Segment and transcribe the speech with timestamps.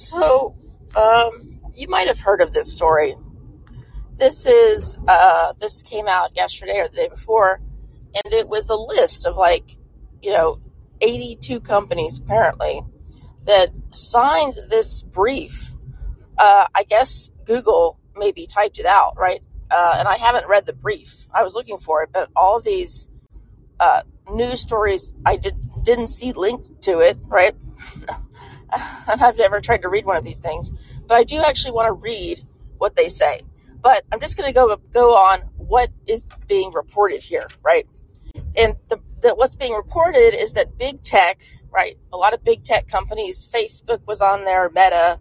[0.00, 0.56] So,
[0.96, 3.16] um, you might have heard of this story.
[4.16, 7.60] This is uh, this came out yesterday or the day before,
[8.14, 9.76] and it was a list of like,
[10.22, 10.58] you know,
[11.02, 12.80] 82 companies apparently
[13.44, 15.72] that signed this brief.
[16.38, 19.42] Uh, I guess Google maybe typed it out, right?
[19.70, 21.26] Uh, and I haven't read the brief.
[21.34, 23.06] I was looking for it, but all these
[23.78, 27.54] uh, news stories I did didn't see linked to it, right?
[29.08, 30.72] and I've never tried to read one of these things,
[31.06, 32.46] but I do actually want to read
[32.78, 33.42] what they say.
[33.82, 37.86] But I'm just going to go go on what is being reported here, right?
[38.56, 41.96] And the, the what's being reported is that big tech, right?
[42.12, 45.18] A lot of big tech companies, Facebook was on there, Meta,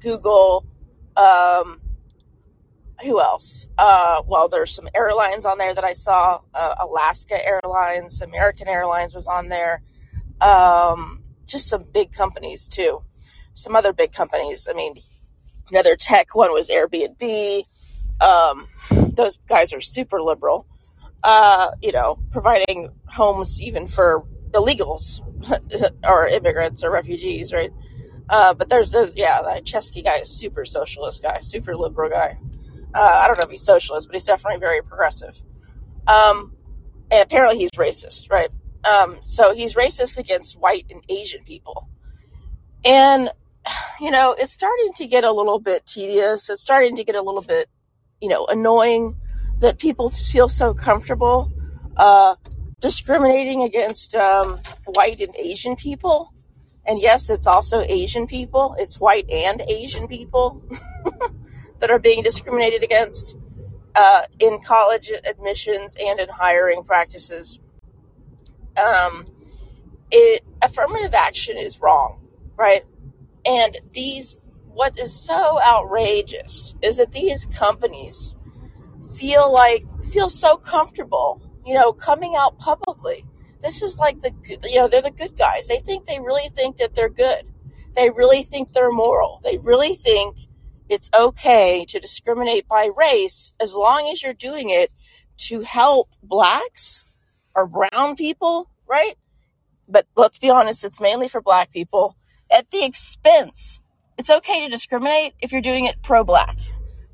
[0.00, 0.66] Google,
[1.16, 1.80] um,
[3.02, 3.68] who else?
[3.76, 6.40] Uh, well, there's some airlines on there that I saw.
[6.52, 9.82] Uh, Alaska Airlines, American Airlines was on there.
[10.40, 13.02] Um, just some big companies too.
[13.52, 14.68] Some other big companies.
[14.70, 14.94] I mean,
[15.70, 17.62] another tech one was Airbnb.
[18.20, 20.66] Um, those guys are super liberal.
[21.22, 25.20] Uh, you know, providing homes even for illegals
[26.04, 27.72] or immigrants or refugees, right?
[28.28, 32.38] Uh, but there's, there's yeah, that Chesky guy is super socialist guy, super liberal guy.
[32.94, 35.36] Uh, I don't know if he's socialist, but he's definitely very progressive.
[36.06, 36.54] Um,
[37.10, 38.50] and apparently he's racist, right?
[38.84, 41.88] Um, so he's racist against white and Asian people.
[42.84, 43.30] And,
[44.00, 46.48] you know, it's starting to get a little bit tedious.
[46.50, 47.68] It's starting to get a little bit,
[48.20, 49.16] you know, annoying
[49.60, 51.50] that people feel so comfortable
[51.96, 52.34] uh,
[52.80, 56.32] discriminating against um, white and Asian people.
[56.86, 60.62] And yes, it's also Asian people, it's white and Asian people
[61.78, 63.36] that are being discriminated against
[63.94, 67.58] uh, in college admissions and in hiring practices.
[68.76, 69.26] Um,
[70.10, 72.26] it affirmative action is wrong,
[72.56, 72.84] right?
[73.46, 74.36] And these,
[74.66, 78.36] what is so outrageous is that these companies
[79.16, 83.24] feel like feel so comfortable, you know, coming out publicly.
[83.60, 84.32] This is like the
[84.64, 85.68] you know they're the good guys.
[85.68, 87.44] They think they really think that they're good.
[87.94, 89.40] They really think they're moral.
[89.42, 90.36] They really think
[90.88, 94.90] it's okay to discriminate by race as long as you're doing it
[95.36, 97.06] to help blacks
[97.66, 99.16] brown people, right?
[99.88, 102.16] But let's be honest, it's mainly for black people
[102.50, 103.80] at the expense.
[104.16, 106.56] It's okay to discriminate if you're doing it pro black.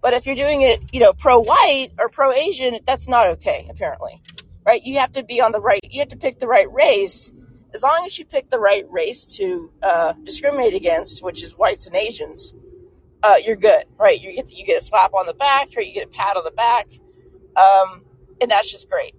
[0.02, 3.66] But if you're doing it, you know, pro white or pro Asian, that's not okay,
[3.70, 4.22] apparently.
[4.66, 4.82] Right?
[4.82, 7.32] You have to be on the right, you have to pick the right race.
[7.72, 11.86] As long as you pick the right race to uh, discriminate against, which is whites
[11.86, 12.52] and Asians,
[13.22, 14.20] uh, you're good, right?
[14.20, 16.44] You get you get a slap on the back, or you get a pat on
[16.44, 16.88] the back,
[17.56, 18.04] um,
[18.40, 19.14] and that's just great.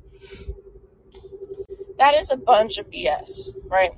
[2.02, 3.92] That is a bunch of BS, right?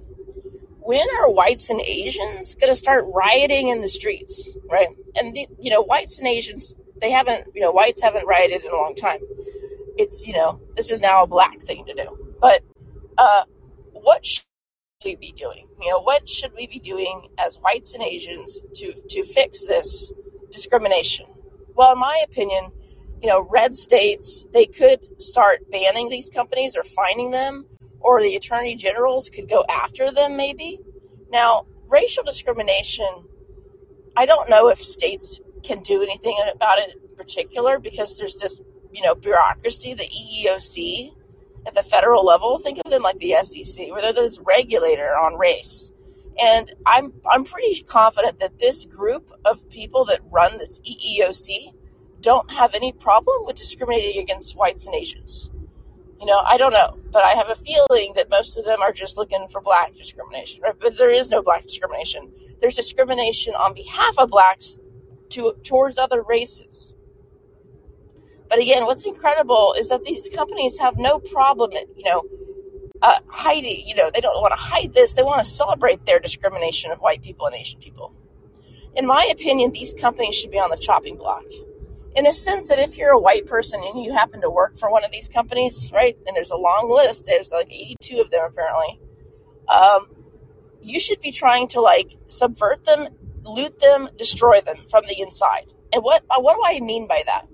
[0.82, 4.90] When are whites and Asians going to start rioting in the streets, right?
[5.16, 8.72] And the, you know, whites and Asians, they haven't, you know, whites haven't rioted in
[8.72, 9.20] a long time.
[9.98, 12.36] It's you know, this is now a black thing to do.
[12.42, 12.64] But
[13.18, 13.46] uh,
[13.94, 14.44] what should
[15.06, 15.70] we be doing?
[15.80, 20.12] You know, what should we be doing as whites and Asians to to fix this
[20.52, 21.28] discrimination?
[21.74, 22.70] Well, in my opinion,
[23.22, 27.66] you know, red states they could start banning these companies or fining them,
[28.04, 30.38] or the attorney generals could go after them.
[30.38, 30.80] Maybe
[31.32, 33.08] now racial discrimination.
[34.16, 38.62] I don't know if states can do anything about it in particular because there's this
[38.92, 41.14] you know bureaucracy, the EEOC
[41.66, 42.58] at the federal level.
[42.58, 45.92] Think of them like the SEC, where they're this regulator on race.
[46.42, 51.74] And I'm I'm pretty confident that this group of people that run this EEOC
[52.22, 55.50] don't have any problem with discriminating against whites and Asians.
[56.24, 58.94] You know, I don't know, but I have a feeling that most of them are
[58.94, 60.62] just looking for black discrimination.
[60.62, 60.74] Right?
[60.80, 62.32] But there is no black discrimination.
[62.62, 64.80] There's discrimination on behalf of blacks
[65.32, 66.94] to towards other races.
[68.48, 72.24] But again, what's incredible is that these companies have no problem, you know,
[73.02, 73.84] uh, hiding.
[73.86, 75.12] You know, they don't want to hide this.
[75.12, 78.14] They want to celebrate their discrimination of white people and Asian people.
[78.96, 81.44] In my opinion, these companies should be on the chopping block.
[82.16, 84.92] In a sense that if you're a white person and you happen to work for
[84.92, 88.46] one of these companies, right, and there's a long list, there's like 82 of them
[88.46, 89.00] apparently,
[89.68, 90.08] um,
[90.82, 93.08] you should be trying to like subvert them,
[93.44, 95.66] loot them, destroy them from the inside.
[95.92, 97.48] And what uh, what do I mean by that?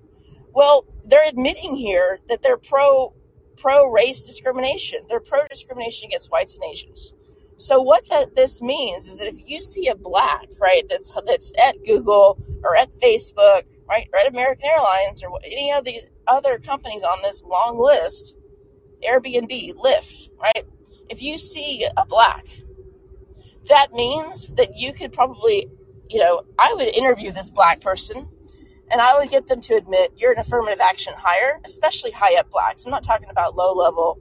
[0.53, 3.13] Well, they're admitting here that they're pro
[3.55, 5.01] pro race discrimination.
[5.07, 7.13] They're pro discrimination against whites and Asians.
[7.59, 11.53] So what that this means is that if you see a black, right, that's that's
[11.61, 16.57] at Google or at Facebook, right, or at American Airlines or any of the other
[16.57, 18.37] companies on this long list,
[19.05, 20.65] Airbnb, Lyft, right?
[21.09, 22.45] If you see a black,
[23.67, 25.67] that means that you could probably
[26.09, 28.27] you know, I would interview this black person
[28.91, 32.49] and I would get them to admit you're an affirmative action hire, especially high up
[32.49, 32.85] blacks.
[32.85, 34.19] I'm not talking about low level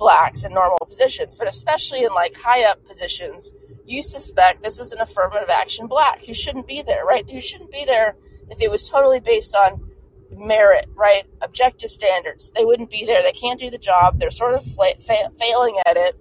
[0.00, 3.52] blacks in normal positions, but especially in like high up positions,
[3.84, 7.30] you suspect this is an affirmative action black who shouldn't be there, right?
[7.30, 8.16] Who shouldn't be there
[8.48, 9.90] if it was totally based on
[10.32, 11.24] merit, right?
[11.42, 12.50] Objective standards.
[12.52, 13.22] They wouldn't be there.
[13.22, 14.18] They can't do the job.
[14.18, 16.16] They're sort of fla- fa- failing at it.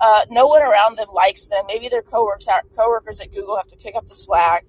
[0.00, 1.64] Uh, no one around them likes them.
[1.66, 4.64] Maybe their coworkers, coworkers at Google have to pick up the slack.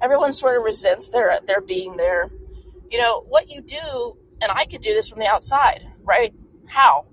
[0.00, 2.30] Everyone sort of resents their their being there.
[2.88, 6.32] You know what you do, and I could do this from the outside, right?
[6.68, 7.06] How?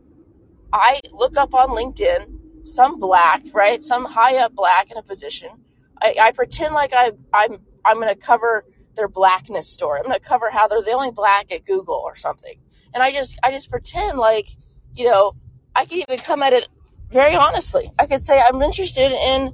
[0.74, 3.81] I look up on LinkedIn some black, right?
[3.81, 5.50] Some high up black in a position.
[6.02, 8.66] I, I pretend like I, I'm I'm going to cover
[8.96, 10.00] their blackness story.
[10.00, 12.56] I'm going to cover how they're the only black at Google or something.
[12.94, 14.48] And I just I just pretend like
[14.96, 15.34] you know
[15.75, 16.68] I could even come at it
[17.12, 17.92] very honestly.
[18.00, 19.54] I could say I'm interested in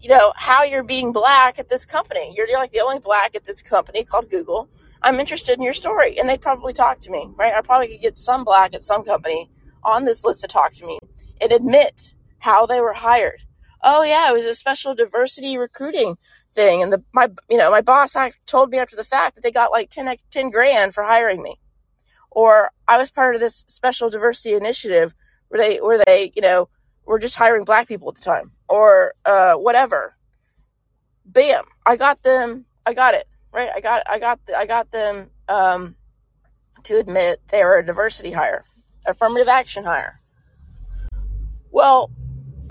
[0.00, 2.32] you know how you're being black at this company.
[2.36, 4.68] You're like the only black at this company called Google.
[5.04, 7.52] I'm interested in your story, and they'd probably talk to me, right?
[7.52, 9.50] I probably could get some black at some company
[9.84, 10.98] on this list to talk to me
[11.40, 13.42] and admit how they were hired.
[13.82, 16.16] Oh yeah, it was a special diversity recruiting
[16.50, 19.50] thing, and the my you know my boss told me after the fact that they
[19.50, 21.56] got like 10, 10 grand for hiring me,
[22.30, 25.14] or I was part of this special diversity initiative
[25.48, 26.68] where they where they you know
[27.04, 30.16] were just hiring black people at the time, or uh, whatever.
[31.24, 31.64] Bam!
[31.84, 32.66] I got them.
[32.86, 33.70] I got it right.
[33.74, 35.96] I got I got the, I got them um,
[36.84, 38.64] to admit they were a diversity hire
[39.06, 40.20] affirmative action hire.
[41.70, 42.10] Well,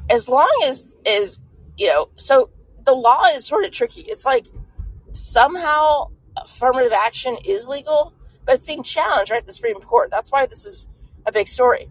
[0.10, 1.40] as long as is
[1.78, 2.50] you know, so
[2.86, 4.02] the law is sort of tricky.
[4.02, 4.48] It's like
[5.14, 8.14] somehow affirmative action is legal,
[8.46, 10.10] but it's being challenged right at the Supreme Court.
[10.12, 10.88] That's why this is
[11.26, 11.90] a big story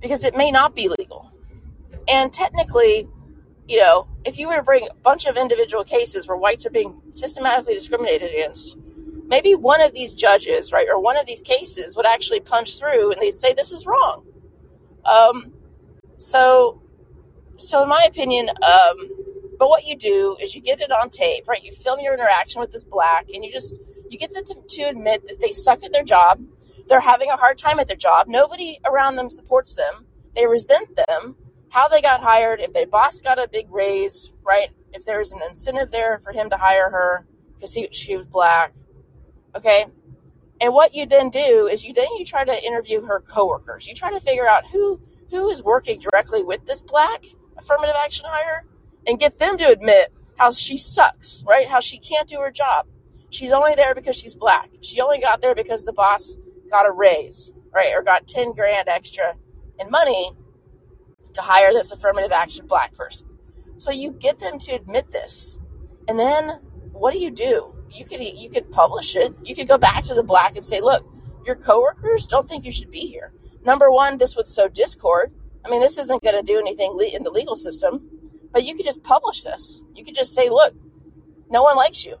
[0.00, 1.30] because it may not be legal.
[2.08, 3.08] And technically,
[3.66, 6.70] you know, if you were to bring a bunch of individual cases where whites are
[6.70, 8.76] being systematically discriminated against,
[9.26, 13.12] maybe one of these judges, right, or one of these cases would actually punch through
[13.12, 14.24] and they'd say this is wrong.
[15.04, 15.52] Um,
[16.16, 16.82] so,
[17.56, 18.96] so in my opinion, um,
[19.58, 21.62] but what you do is you get it on tape, right?
[21.62, 23.74] You film your interaction with this black, and you just
[24.10, 26.40] you get them to, to admit that they suck at their job.
[26.88, 28.26] They're having a hard time at their job.
[28.28, 30.06] Nobody around them supports them.
[30.34, 31.36] They resent them.
[31.70, 34.70] How they got hired, if their boss got a big raise, right?
[34.92, 38.74] If there's an incentive there for him to hire her because she was black,
[39.56, 39.86] Okay.
[40.60, 43.86] And what you then do is you then you try to interview her coworkers.
[43.86, 47.24] You try to figure out who who is working directly with this black
[47.56, 48.64] affirmative action hire
[49.06, 51.68] and get them to admit how she sucks, right?
[51.68, 52.86] How she can't do her job.
[53.30, 54.70] She's only there because she's black.
[54.80, 56.38] She only got there because the boss
[56.70, 57.92] got a raise, right?
[57.94, 59.34] Or got 10 grand extra
[59.78, 60.32] in money
[61.32, 63.28] to hire this affirmative action black person.
[63.76, 65.58] So you get them to admit this.
[66.08, 66.60] And then
[66.92, 67.73] what do you do?
[67.94, 69.34] You could you could publish it.
[69.44, 71.06] You could go back to the black and say, look,
[71.46, 73.32] your coworkers don't think you should be here.
[73.64, 75.32] Number one, this would sow discord.
[75.64, 78.10] I mean, this isn't going to do anything in the legal system,
[78.52, 79.80] but you could just publish this.
[79.94, 80.74] You could just say, look,
[81.48, 82.16] no one likes you.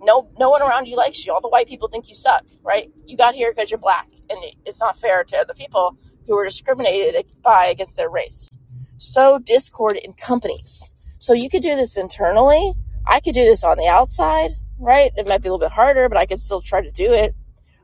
[0.00, 1.32] No, no one around you likes you.
[1.32, 2.90] All the white people think you suck, right?
[3.04, 6.44] You got here because you're black, and it's not fair to other people who were
[6.44, 8.48] discriminated by against their race.
[8.96, 10.92] Sow discord in companies.
[11.18, 12.74] So you could do this internally.
[13.06, 15.12] I could do this on the outside right?
[15.16, 17.34] It might be a little bit harder, but I could still try to do it.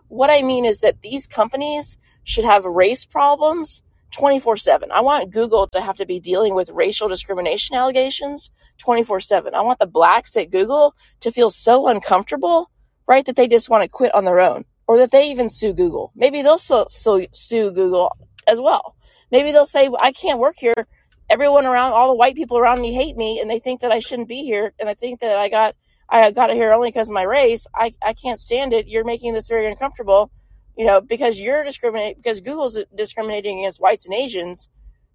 [0.09, 3.83] What I mean is that these companies should have race problems
[4.13, 4.91] 24 7.
[4.93, 9.55] I want Google to have to be dealing with racial discrimination allegations 24 7.
[9.55, 12.71] I want the blacks at Google to feel so uncomfortable,
[13.09, 15.73] right, that they just want to quit on their own or that they even sue
[15.73, 16.13] Google.
[16.15, 18.97] Maybe they'll sue, sue Google as well.
[19.33, 20.87] Maybe they'll say, I can't work here.
[21.31, 23.99] Everyone around, all the white people around me hate me and they think that I
[23.99, 25.75] shouldn't be here and they think that I got
[26.09, 27.67] I got it here only because of my race.
[27.75, 28.87] I, I can't stand it.
[28.87, 30.31] You're making this very uncomfortable,
[30.77, 34.69] you know, because you're discriminating, because Google's discriminating against whites and Asians.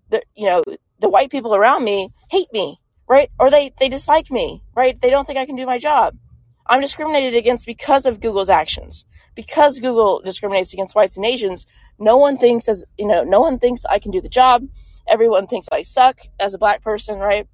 [0.09, 0.63] The, you know,
[0.99, 3.29] the white people around me hate me, right?
[3.39, 4.99] Or they, they dislike me, right?
[4.99, 6.17] They don't think I can do my job.
[6.65, 9.05] I'm discriminated against because of Google's actions.
[9.35, 11.65] Because Google discriminates against whites and Asians,
[11.97, 14.67] no one thinks as, you know, no one thinks I can do the job.
[15.07, 17.47] Everyone thinks I suck as a black person, right?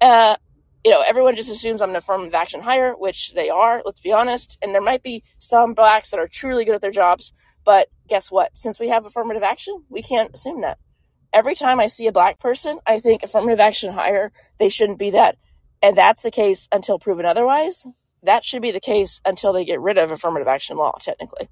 [0.00, 0.36] Uh,
[0.84, 4.12] you know, everyone just assumes I'm an affirmative action hire, which they are, let's be
[4.12, 4.58] honest.
[4.60, 7.32] And there might be some blacks that are truly good at their jobs.
[7.64, 8.56] But guess what?
[8.58, 10.78] Since we have affirmative action, we can't assume that.
[11.32, 15.10] Every time I see a black person, I think affirmative action hire, they shouldn't be
[15.10, 15.36] that.
[15.80, 17.86] And that's the case until proven otherwise.
[18.22, 21.48] That should be the case until they get rid of affirmative action law, technically.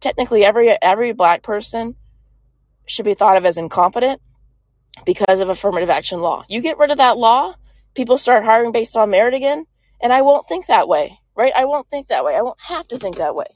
[0.00, 1.96] Technically, every every black person
[2.86, 4.20] should be thought of as incompetent
[5.04, 6.44] because of affirmative action law.
[6.48, 7.54] You get rid of that law,
[7.96, 9.66] people start hiring based on merit again,
[10.00, 11.52] And I won't think that way, right?
[11.56, 12.36] I won't think that way.
[12.36, 13.46] I won't have to think that way,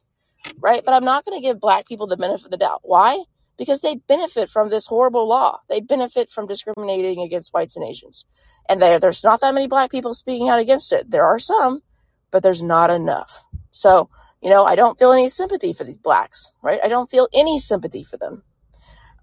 [0.59, 0.82] right?
[0.85, 2.80] But I'm not going to give black people the benefit of the doubt.
[2.82, 3.25] Why?
[3.59, 5.59] Because they benefit from this horrible law.
[5.68, 8.25] They benefit from discriminating against whites and Asians.
[8.68, 11.11] And there, there's not that many black people speaking out against it.
[11.11, 11.82] There are some,
[12.30, 13.44] but there's not enough.
[13.70, 14.09] So,
[14.40, 16.80] you know, I don't feel any sympathy for these blacks, right?
[16.82, 18.42] I don't feel any sympathy for them.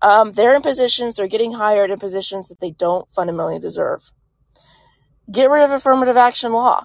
[0.04, 4.12] Um, they're in positions, they're getting hired in positions that they don't fundamentally deserve.
[5.32, 6.84] Get rid of affirmative action law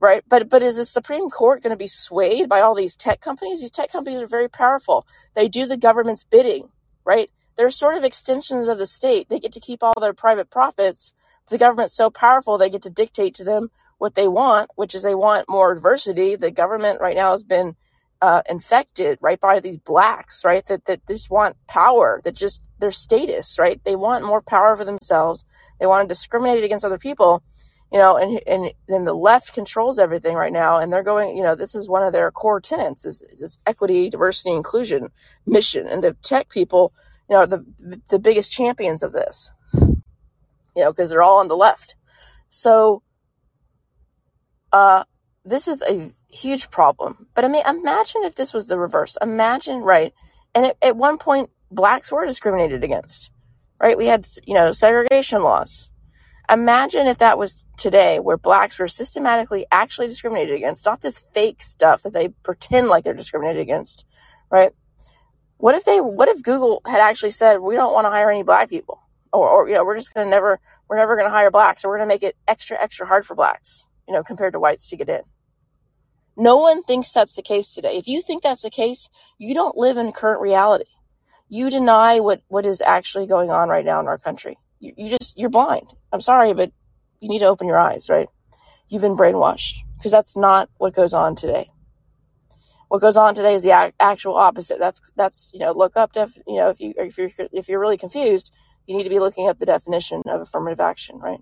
[0.00, 0.22] right?
[0.28, 3.60] But but is the Supreme Court going to be swayed by all these tech companies?
[3.60, 5.06] These tech companies are very powerful.
[5.34, 6.70] They do the government's bidding,
[7.04, 7.30] right?
[7.56, 9.28] They're sort of extensions of the state.
[9.28, 11.14] They get to keep all their private profits.
[11.50, 15.02] The government's so powerful they get to dictate to them what they want, which is
[15.02, 16.36] they want more diversity.
[16.36, 17.76] The government right now has been
[18.22, 20.64] uh, infected right by these blacks, right?
[20.66, 23.82] That that just want power, that just their status, right?
[23.84, 25.44] They want more power for themselves.
[25.78, 27.42] They want to discriminate against other people
[27.92, 31.42] you know, and and then the left controls everything right now, and they're going, you
[31.42, 35.08] know, this is one of their core tenets is, is equity, diversity, inclusion
[35.44, 36.92] mission, and the tech people,
[37.28, 37.64] you know, the
[38.08, 39.52] the biggest champions of this,
[40.76, 41.96] you know, because they're all on the left.
[42.48, 43.02] So,
[44.72, 45.02] uh,
[45.44, 47.26] this is a huge problem.
[47.34, 49.16] But I mean, imagine if this was the reverse.
[49.22, 50.12] Imagine, right?
[50.54, 53.30] And at, at one point, blacks were discriminated against,
[53.80, 53.96] right?
[53.96, 55.90] We had, you know, segregation laws
[56.50, 61.62] Imagine if that was today, where blacks were systematically actually discriminated against, not this fake
[61.62, 64.04] stuff that they pretend like they're discriminated against,
[64.50, 64.72] right?
[65.58, 68.42] What if they, what if Google had actually said, we don't want to hire any
[68.42, 69.00] black people?
[69.32, 70.58] Or, or you know, we're just going to never,
[70.88, 73.24] we're never going to hire blacks, or we're going to make it extra, extra hard
[73.24, 75.22] for blacks, you know, compared to whites to get in.
[76.36, 77.96] No one thinks that's the case today.
[77.96, 79.08] If you think that's the case,
[79.38, 80.90] you don't live in current reality.
[81.48, 85.10] You deny what, what is actually going on right now in our country you, you
[85.10, 85.86] just you're blind.
[86.12, 86.72] I'm sorry, but
[87.20, 88.28] you need to open your eyes, right?
[88.88, 91.70] You've been brainwashed because that's not what goes on today.
[92.88, 94.80] What goes on today is the actual opposite.
[94.80, 97.78] That's that's you know look up def you know if you if you're if you're
[97.78, 98.52] really confused,
[98.86, 101.40] you need to be looking up the definition of affirmative action, right?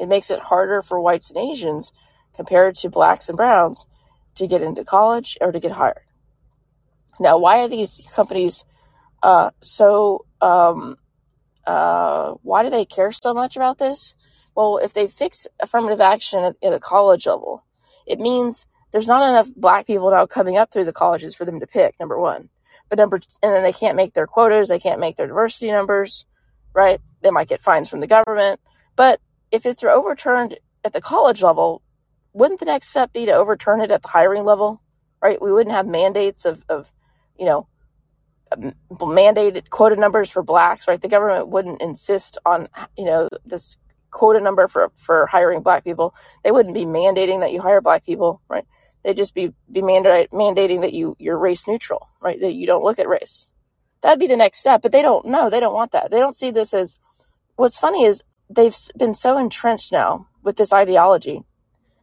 [0.00, 1.92] It makes it harder for whites and Asians
[2.34, 3.86] compared to blacks and browns
[4.36, 6.00] to get into college or to get hired.
[7.20, 8.64] Now, why are these companies
[9.22, 10.96] uh, so um,
[11.66, 14.14] uh, why do they care so much about this?
[14.54, 17.64] Well, if they fix affirmative action at, at the college level,
[18.06, 21.60] it means there's not enough black people now coming up through the colleges for them
[21.60, 22.50] to pick, number one.
[22.88, 26.26] But number, and then they can't make their quotas, they can't make their diversity numbers,
[26.74, 27.00] right?
[27.22, 28.60] They might get fines from the government.
[28.96, 29.20] But
[29.50, 31.80] if it's overturned at the college level,
[32.32, 34.82] wouldn't the next step be to overturn it at the hiring level,
[35.22, 35.40] right?
[35.40, 36.92] We wouldn't have mandates of, of
[37.38, 37.68] you know,
[38.50, 41.00] um, mandated quota numbers for blacks, right?
[41.00, 43.76] The government wouldn't insist on, you know, this
[44.10, 46.14] quota number for, for hiring black people.
[46.44, 48.64] They wouldn't be mandating that you hire black people, right?
[49.02, 52.38] They'd just be, be mandate, mandating that you, you're race neutral, right?
[52.40, 53.48] That you don't look at race.
[54.02, 55.50] That'd be the next step, but they don't know.
[55.50, 56.10] They don't want that.
[56.10, 56.96] They don't see this as,
[57.56, 61.42] what's funny is they've been so entrenched now with this ideology.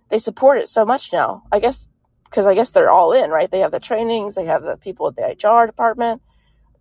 [0.10, 1.44] They support it so much now.
[1.52, 1.90] I guess,
[2.26, 3.50] because I guess they're all in, right?
[3.50, 6.22] They have the trainings, they have the people at the HR department,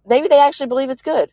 [0.06, 1.30] maybe they actually believe it's good,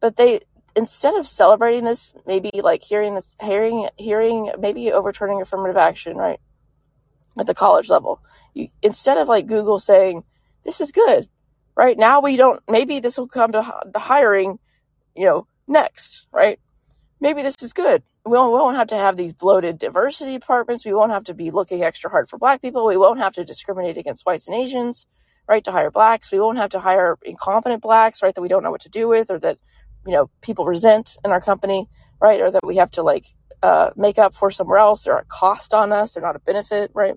[0.00, 0.40] but they
[0.76, 6.40] instead of celebrating this, maybe like hearing this, hearing, hearing, maybe overturning affirmative action, right,
[7.38, 8.20] at the college level,
[8.54, 10.24] you instead of like Google saying
[10.64, 11.28] this is good,
[11.76, 14.58] right now we don't, maybe this will come to the hiring,
[15.14, 16.58] you know, next, right?
[17.20, 18.02] Maybe this is good.
[18.26, 20.86] We won't, we won't have to have these bloated diversity departments.
[20.86, 22.86] We won't have to be looking extra hard for black people.
[22.86, 25.06] We won't have to discriminate against whites and Asians
[25.48, 26.32] right, to hire blacks.
[26.32, 29.08] We won't have to hire incompetent blacks, right, that we don't know what to do
[29.08, 29.58] with or that,
[30.06, 31.86] you know, people resent in our company,
[32.20, 33.26] right, or that we have to like
[33.62, 35.04] uh, make up for somewhere else.
[35.04, 36.14] They're a cost on us.
[36.14, 37.14] They're not a benefit, right?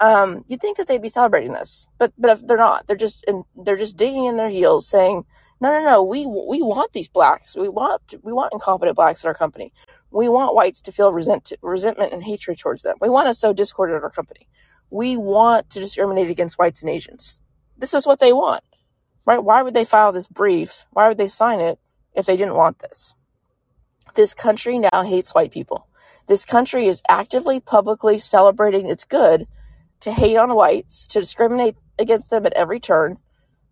[0.00, 2.86] Um, you'd think that they'd be celebrating this, but but they're not.
[2.86, 5.24] They're just in, they're just digging in their heels, saying,
[5.60, 6.02] "No, no, no.
[6.02, 7.56] We we want these blacks.
[7.56, 9.72] We want we want incompetent blacks in our company.
[10.10, 12.96] We want whites to feel resent resentment and hatred towards them.
[13.00, 14.48] We want to sow discord in our company.
[14.90, 17.40] We want to discriminate against whites and Asians.
[17.76, 18.64] This is what they want,
[19.26, 19.42] right?
[19.42, 20.86] Why would they file this brief?
[20.92, 21.78] Why would they sign it
[22.14, 23.14] if they didn't want this?
[24.14, 25.88] This country now hates white people.
[26.28, 29.46] This country is actively, publicly celebrating its good
[30.00, 33.18] to hate on whites, to discriminate against them at every turn,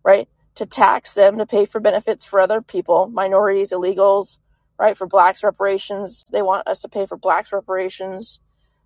[0.03, 0.27] right?
[0.55, 4.37] To tax them, to pay for benefits for other people, minorities, illegals,
[4.77, 4.95] right?
[4.95, 6.25] For blacks reparations.
[6.31, 8.39] They want us to pay for blacks reparations,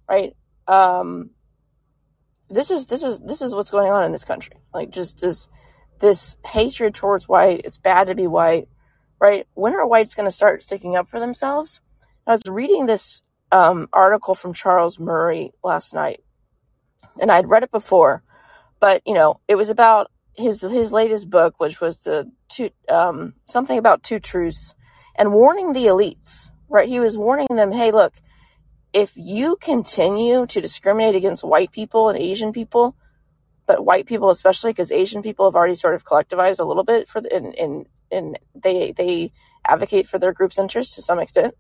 [0.10, 0.36] right?
[0.68, 1.32] Um,
[2.50, 4.56] this is this is this is what's going on in this country.
[4.74, 5.50] Like just this
[6.00, 7.62] this hatred towards white.
[7.66, 8.70] It's bad to be white,
[9.20, 9.48] right?
[9.54, 11.82] When are whites going to start sticking up for themselves?
[12.26, 16.24] I was reading this um, article from Charles Murray last night,
[17.20, 18.24] and I'd read it before,
[18.80, 23.34] but you know, it was about his his latest book, which was the two um,
[23.46, 24.76] something about two truths,
[25.16, 26.52] and warning the elites.
[26.70, 28.16] Right, he was warning them, hey, look,
[28.92, 32.94] if you continue to discriminate against white people and Asian people,
[33.66, 37.08] but white people especially, because Asian people have already sort of collectivized a little bit
[37.08, 39.32] for the, in in and they they
[39.66, 41.54] advocate for their group's interests to some extent.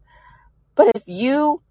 [0.75, 1.61] But if you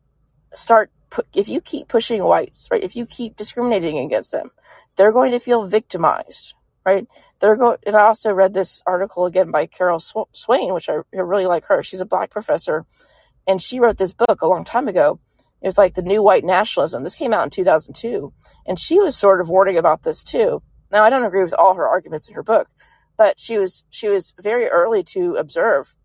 [0.53, 0.91] start
[1.35, 2.83] if you keep pushing whites, right?
[2.83, 4.51] If you keep discriminating against them,
[4.97, 6.55] they're going to feel victimized,
[6.87, 7.07] right?
[7.41, 7.55] They're.
[7.87, 11.83] And I also read this article again by Carol Swain, which I really like her.
[11.83, 12.87] She's a black professor,
[13.47, 15.19] and she wrote this book a long time ago.
[15.61, 17.03] It was like the new white nationalism.
[17.03, 18.33] This came out in 2002,
[18.67, 20.63] and she was sort of warning about this too.
[20.93, 22.69] Now I don't agree with all her arguments in her book,
[23.17, 25.97] but she was she was very early to observe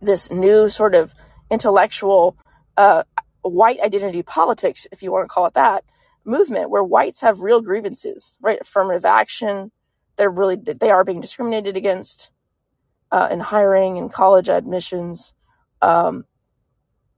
[0.00, 1.12] this new sort of
[1.50, 2.36] intellectual
[2.76, 3.02] uh,
[3.42, 5.82] white identity politics, if you want to call it that,
[6.24, 8.58] movement where whites have real grievances, right?
[8.60, 9.72] Affirmative action,
[10.18, 12.30] they're really they are being discriminated against
[13.10, 15.32] uh, in hiring and college admissions,
[15.80, 16.26] um,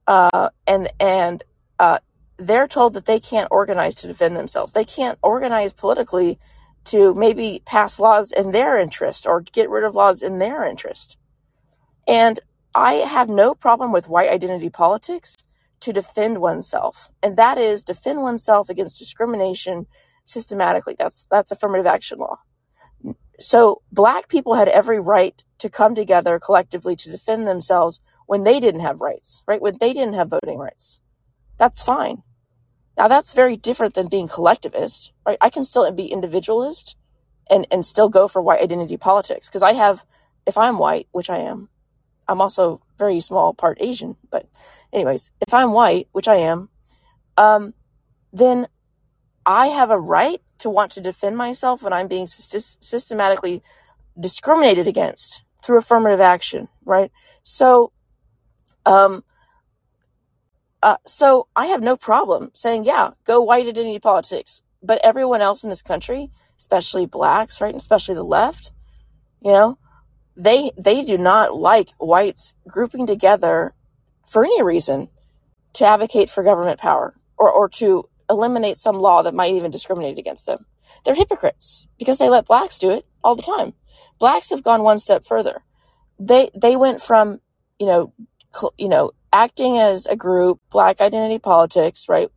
[0.07, 1.43] uh, and and
[1.79, 1.99] uh,
[2.37, 4.71] they're told that they can't organize to defend themselves.
[4.73, 6.39] They can't organize politically
[6.85, 11.17] to maybe pass laws in their interest or get rid of laws in their interest.
[12.07, 12.39] And
[12.73, 15.35] I have no problem with white identity politics
[15.81, 19.87] to defend oneself, and that is defend oneself against discrimination
[20.23, 20.95] systematically.
[20.97, 22.39] That's that's affirmative action law.
[23.41, 28.59] So black people had every right to come together collectively to defend themselves when they
[28.59, 29.61] didn't have rights, right?
[29.61, 30.99] When they didn't have voting rights.
[31.57, 32.23] That's fine.
[32.97, 35.37] Now that's very different than being collectivist, right?
[35.41, 36.95] I can still be individualist
[37.49, 40.05] and, and still go for white identity politics because I have,
[40.45, 41.69] if I'm white, which I am,
[42.27, 44.47] I'm also very small part Asian, but
[44.93, 46.69] anyways, if I'm white, which I am,
[47.37, 47.73] um,
[48.31, 48.67] then
[49.45, 53.61] I have a right to want to defend myself when I'm being systematically
[54.19, 57.11] discriminated against through affirmative action, right?
[57.43, 57.91] So,
[58.85, 59.23] um,
[60.83, 64.61] uh, so I have no problem saying, yeah, go white identity politics.
[64.83, 68.71] But everyone else in this country, especially blacks, right, and especially the left,
[69.41, 69.77] you know,
[70.35, 73.75] they they do not like whites grouping together
[74.25, 75.09] for any reason
[75.73, 80.19] to advocate for government power or, or to eliminate some law that might even discriminate
[80.19, 80.65] against them.
[81.05, 83.73] They're hypocrites because they let blacks do it all the time.
[84.19, 85.63] Blacks have gone one step further.
[86.19, 87.41] They they went from,
[87.79, 88.13] you know,
[88.53, 92.29] cl- you know, acting as a group, black identity politics, right?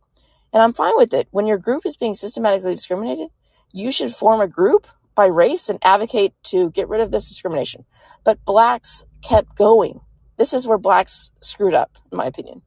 [0.53, 1.27] And I'm fine with it.
[1.31, 3.29] When your group is being systematically discriminated,
[3.73, 7.85] you should form a group by race and advocate to get rid of this discrimination.
[8.23, 10.01] But blacks kept going.
[10.37, 12.61] This is where blacks screwed up, in my opinion.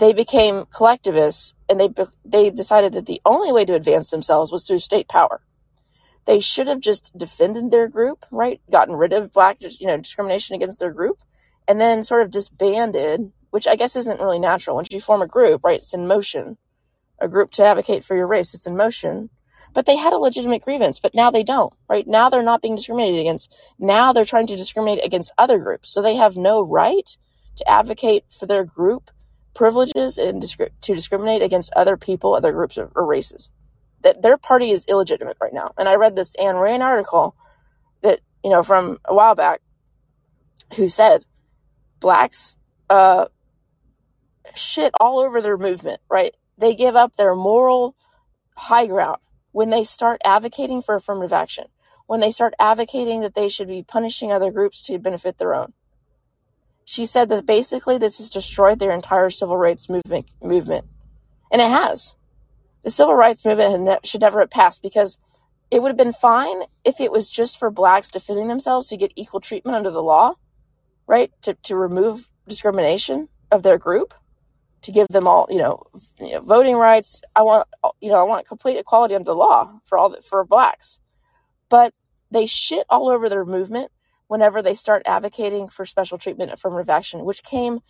[0.00, 1.90] They became collectivists and they
[2.24, 5.42] they decided that the only way to advance themselves was through state power.
[6.24, 8.60] They should have just defended their group, right?
[8.70, 11.18] Gotten rid of black, you know, discrimination against their group,
[11.68, 14.76] and then sort of disbanded which I guess isn't really natural.
[14.76, 16.56] Once you form a group, right, it's in motion.
[17.18, 19.30] A group to advocate for your race, it's in motion.
[19.72, 22.06] But they had a legitimate grievance, but now they don't, right?
[22.06, 23.54] Now they're not being discriminated against.
[23.78, 25.92] Now they're trying to discriminate against other groups.
[25.92, 27.16] So they have no right
[27.56, 29.10] to advocate for their group
[29.54, 33.50] privileges and to discriminate against other people, other groups or, races.
[34.02, 35.72] That their party is illegitimate right now.
[35.78, 37.36] And I read this Ayn Rand article
[38.02, 39.60] that, you know, from a while back
[40.76, 41.24] who said
[42.00, 42.56] blacks
[42.88, 43.26] uh,
[44.54, 46.34] shit all over their movement, right?
[46.58, 47.96] They give up their moral
[48.56, 49.18] high ground
[49.52, 51.64] when they start advocating for affirmative action,
[52.06, 55.72] when they start advocating that they should be punishing other groups to benefit their own.
[56.90, 60.86] She said that basically this has destroyed their entire civil rights movement movement.
[61.52, 62.16] And it has.
[62.82, 65.16] The civil rights movement should never have passed because
[65.70, 69.12] it would have been fine if it was just for blacks defending themselves to get
[69.14, 70.34] equal treatment under the law,
[71.06, 71.30] right?
[71.42, 74.12] To, to remove discrimination of their group
[74.82, 75.84] to give them all, you know,
[76.18, 77.22] you know, voting rights.
[77.36, 77.68] I want,
[78.00, 80.98] you know, I want complete equality under the law for all the, for blacks.
[81.68, 81.94] But
[82.32, 83.92] they shit all over their movement
[84.30, 87.80] whenever they start advocating for special treatment affirmative action, which came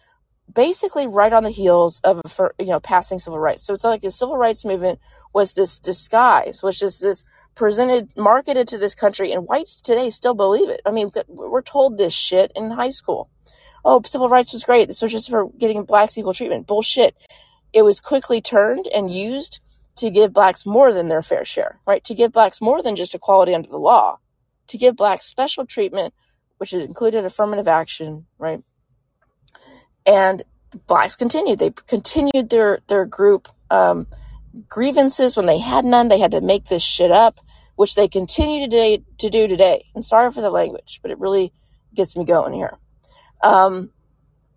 [0.53, 2.21] basically right on the heels of
[2.59, 3.63] you know passing civil rights.
[3.63, 4.99] So it's like the civil rights movement
[5.35, 7.25] was this disguise, was just this
[7.55, 10.81] presented marketed to this country, and whites today still believe it.
[10.87, 13.29] I mean, we're told this shit in high school
[13.85, 14.89] oh, civil rights was great.
[14.89, 16.67] This was just for getting blacks equal treatment.
[16.67, 17.17] Bullshit.
[17.73, 19.61] It was quickly turned and used
[19.97, 22.03] to give blacks more than their fair share, right?
[22.05, 24.19] To give blacks more than just equality under the law,
[24.69, 26.15] to give blacks special treatment,
[26.61, 28.63] which included affirmative action, right?
[30.07, 30.43] And
[30.87, 31.59] blacks continued.
[31.59, 34.07] They continued their their group um,
[34.69, 36.09] grievances when they had none.
[36.09, 37.41] They had to make this shit up,
[37.77, 39.87] which they continue today to do today.
[39.95, 41.51] And sorry for the language, but it really
[41.95, 42.77] gets me going here.
[43.43, 43.91] Um,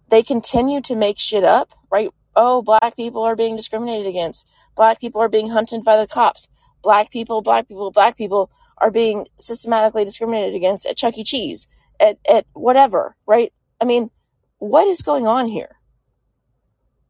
[0.10, 2.10] they continue to make shit up, right?
[2.36, 4.46] Oh, black people are being discriminated against.
[4.76, 6.50] Black people are being hunted by the cops.
[6.82, 11.24] Black people, black people, black people are being systematically discriminated against at Chuck E.
[11.24, 11.66] Cheese,
[12.00, 13.54] at, at whatever, right?
[13.80, 14.10] I mean,
[14.60, 15.78] what is going on here?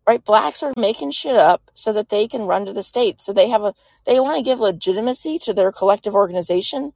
[0.06, 0.24] Right?
[0.24, 3.22] Blacks are making shit up so that they can run to the state.
[3.22, 3.74] So they have a,
[4.06, 6.91] they want to give legitimacy to their collective organization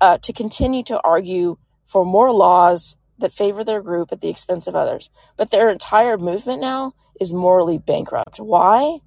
[0.00, 4.66] uh, to continue to argue for more laws that favor their group at the expense
[4.66, 5.10] of others.
[5.36, 8.38] But their entire movement now is morally bankrupt.
[8.38, 9.00] Why?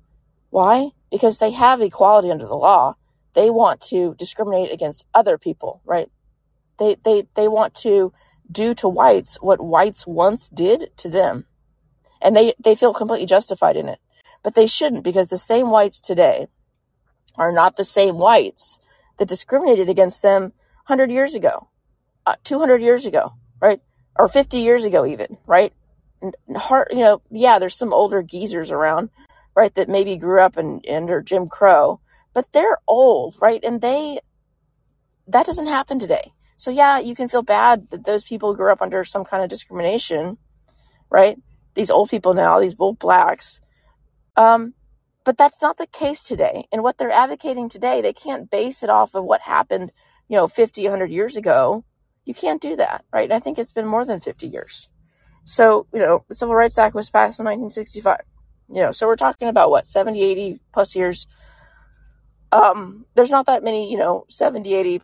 [0.50, 0.90] Why?
[1.10, 2.96] Because they have equality under the law.
[3.34, 6.10] They want to discriminate against other people, right?
[6.78, 8.14] They they they want to
[8.52, 11.46] do to whites what whites once did to them.
[12.22, 14.00] And they, they feel completely justified in it.
[14.44, 16.48] But they shouldn't because the same whites today
[17.36, 18.80] are not the same whites
[19.18, 20.54] that discriminated against them
[20.88, 21.70] 100 years ago,
[22.26, 23.82] uh, 200 years ago, right?
[24.18, 25.74] Or 50 years ago, even, right?
[26.22, 29.10] And Heart, you know, yeah, there's some older geezers around,
[29.56, 32.00] right, that maybe grew up in, under Jim Crow,
[32.34, 33.64] but they're old, right?
[33.64, 34.20] And they,
[35.28, 36.34] that doesn't happen today.
[36.62, 39.50] So yeah, you can feel bad that those people grew up under some kind of
[39.50, 40.38] discrimination,
[41.10, 41.36] right?
[41.74, 43.62] These old people now, these old blacks,
[44.38, 44.76] um,
[45.24, 46.66] but that's not the case today.
[46.72, 49.92] And what they're advocating today, they can't base it off of what happened,
[50.28, 51.84] you know, 50, 100 years ago.
[52.26, 53.24] You can't do that, right?
[53.24, 54.88] And I think it's been more than 50 years.
[55.44, 58.20] So, you know, the Civil Rights Act was passed in 1965.
[58.70, 61.26] You know, so we're talking about what, 70, 80 plus years.
[62.52, 65.02] Um, there's not that many, you know, 70, 80.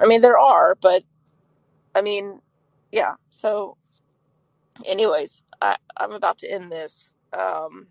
[0.00, 1.02] I mean, there are, but
[1.94, 2.40] I mean,
[2.92, 3.14] yeah.
[3.30, 3.76] So,
[4.86, 7.14] anyways, I, I'm about to end this.
[7.32, 7.88] Um,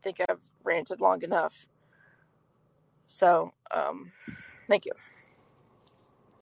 [0.00, 1.66] I think I've ranted long enough.
[3.06, 4.12] So, um,
[4.68, 4.92] thank you.